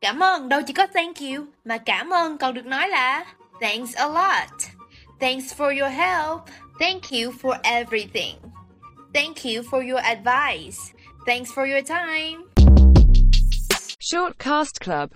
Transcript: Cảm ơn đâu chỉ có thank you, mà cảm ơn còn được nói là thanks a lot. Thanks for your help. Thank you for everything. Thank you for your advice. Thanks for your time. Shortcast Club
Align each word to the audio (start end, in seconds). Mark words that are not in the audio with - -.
Cảm 0.00 0.22
ơn 0.22 0.48
đâu 0.48 0.60
chỉ 0.66 0.72
có 0.72 0.86
thank 0.94 1.16
you, 1.20 1.44
mà 1.64 1.78
cảm 1.78 2.10
ơn 2.10 2.38
còn 2.38 2.54
được 2.54 2.66
nói 2.66 2.88
là 2.88 3.24
thanks 3.60 3.94
a 3.94 4.06
lot. 4.06 4.50
Thanks 5.20 5.54
for 5.54 5.80
your 5.80 5.92
help. 5.92 6.40
Thank 6.80 7.02
you 7.10 7.32
for 7.42 7.58
everything. 7.62 8.36
Thank 9.14 9.36
you 9.44 9.62
for 9.70 9.90
your 9.90 10.02
advice. 10.04 10.78
Thanks 11.26 11.50
for 11.50 11.72
your 11.72 11.84
time. 11.88 12.44
Shortcast 14.00 14.80
Club 14.80 15.08